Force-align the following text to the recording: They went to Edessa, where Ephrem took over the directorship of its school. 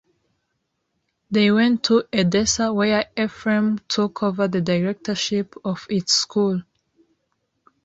They 1.29 1.51
went 1.51 1.83
to 1.83 2.05
Edessa, 2.11 2.73
where 2.73 3.05
Ephrem 3.15 3.79
took 3.87 4.23
over 4.23 4.47
the 4.47 4.59
directorship 4.59 5.53
of 5.63 5.85
its 5.91 6.13
school. 6.13 6.63